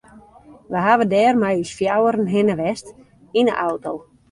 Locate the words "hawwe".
0.85-1.05